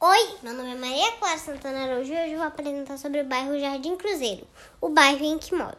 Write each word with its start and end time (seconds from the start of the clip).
Oi, 0.00 0.36
meu 0.44 0.54
nome 0.54 0.70
é 0.70 0.74
Maria 0.76 1.10
Clara 1.16 1.38
Santana 1.38 1.82
Araújo 1.82 2.12
e 2.12 2.16
hoje 2.16 2.30
eu 2.30 2.38
vou 2.38 2.46
apresentar 2.46 2.96
sobre 2.98 3.20
o 3.20 3.24
bairro 3.24 3.58
Jardim 3.58 3.96
Cruzeiro, 3.96 4.46
o 4.80 4.90
bairro 4.90 5.24
em 5.24 5.36
que 5.38 5.52
moro. 5.52 5.76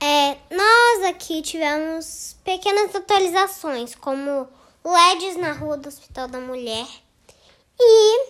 É, 0.00 0.36
nós 0.50 1.04
aqui 1.08 1.40
tivemos 1.40 2.36
pequenas 2.42 2.92
atualizações, 2.92 3.94
como 3.94 4.48
LEDs 4.84 5.36
na 5.36 5.52
rua 5.52 5.76
do 5.76 5.88
Hospital 5.88 6.26
da 6.26 6.40
Mulher 6.40 6.84
e 7.78 8.26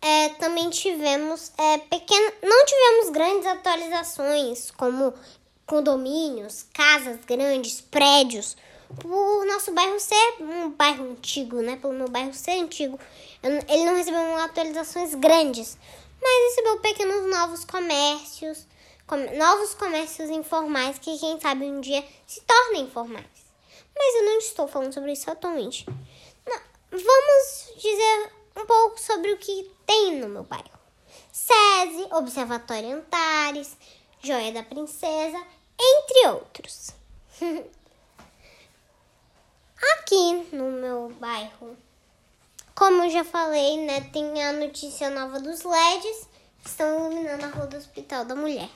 é, 0.00 0.30
também 0.30 0.68
tivemos 0.68 1.52
é, 1.56 1.78
pequenas, 1.78 2.34
não 2.42 2.66
tivemos 2.66 3.10
grandes 3.10 3.46
atualizações, 3.46 4.72
como 4.72 5.14
condomínios, 5.64 6.66
casas 6.74 7.20
grandes, 7.24 7.80
prédios, 7.80 8.56
por 9.00 9.46
nosso 9.46 9.72
bairro 9.72 9.98
ser 9.98 10.34
um 10.40 10.70
bairro 10.70 11.10
antigo, 11.10 11.60
né? 11.62 11.76
Pelo 11.76 11.92
meu 11.92 12.08
bairro 12.08 12.34
ser 12.34 12.52
antigo, 12.52 12.98
ele 13.42 13.84
não 13.84 13.94
recebeu 13.94 14.36
atualizações 14.36 15.14
grandes, 15.14 15.78
mas 16.20 16.50
recebeu 16.50 16.78
pequenos 16.80 17.30
novos 17.30 17.64
comércios, 17.64 18.66
com, 19.06 19.16
novos 19.36 19.74
comércios 19.74 20.30
informais 20.30 20.98
que 20.98 21.18
quem 21.18 21.40
sabe 21.40 21.64
um 21.64 21.80
dia 21.80 22.04
se 22.26 22.40
tornem 22.42 22.84
informais. 22.84 23.26
Mas 23.96 24.14
eu 24.14 24.24
não 24.24 24.38
estou 24.38 24.68
falando 24.68 24.92
sobre 24.92 25.12
isso 25.12 25.30
atualmente. 25.30 25.86
Não, 26.46 26.60
vamos 26.90 27.72
dizer 27.76 28.32
um 28.56 28.66
pouco 28.66 29.00
sobre 29.00 29.32
o 29.32 29.38
que 29.38 29.70
tem 29.86 30.18
no 30.18 30.28
meu 30.28 30.44
bairro. 30.44 30.82
SESI, 31.32 32.08
Observatório 32.12 32.96
Antares, 32.96 33.76
Joia 34.22 34.52
da 34.52 34.62
Princesa, 34.62 35.42
entre 35.78 36.28
outros. 36.28 36.90
Aqui 40.12 40.54
no 40.54 40.70
meu 40.70 41.08
bairro, 41.18 41.74
como 42.74 43.02
eu 43.02 43.10
já 43.10 43.24
falei, 43.24 43.78
né, 43.78 44.02
tem 44.12 44.44
a 44.44 44.52
notícia 44.52 45.08
nova 45.08 45.40
dos 45.40 45.62
LEDs 45.62 46.28
que 46.62 46.68
estão 46.68 47.10
iluminando 47.10 47.46
a 47.46 47.48
rua 47.48 47.66
do 47.66 47.78
Hospital 47.78 48.26
da 48.26 48.36
Mulher. 48.36 48.68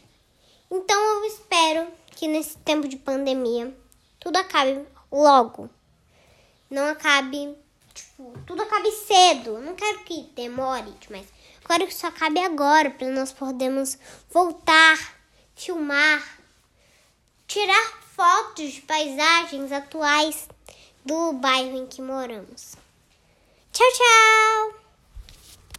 Então 0.71 0.99
eu 0.99 1.25
espero 1.27 1.93
que 2.13 2.27
nesse 2.27 2.57
tempo 2.57 2.89
de 2.89 2.97
pandemia 2.97 3.71
tudo 4.19 4.39
acabe 4.39 4.83
logo. 5.13 5.69
Não 6.71 6.89
acabe, 6.89 7.55
tipo, 7.93 8.33
tudo 8.47 8.63
acabe 8.63 8.91
cedo. 8.93 9.59
Não 9.59 9.75
quero 9.75 10.05
que 10.05 10.23
demore 10.35 10.95
mas 11.11 11.27
Quero 11.67 11.87
que 11.87 11.93
isso 11.93 12.07
acabe 12.07 12.41
agora 12.41 12.89
para 12.89 13.11
nós 13.11 13.31
podermos 13.31 13.99
voltar, 14.31 15.19
filmar, 15.55 16.39
tirar 17.47 18.01
fotos 18.17 18.73
de 18.73 18.81
paisagens 18.81 19.71
atuais 19.71 20.49
do 21.07 21.33
bairro 21.35 21.77
em 21.77 21.87
que 21.87 22.03
moramos. 22.03 22.77
Tchau, 23.73 23.87
tchau! 23.93 24.86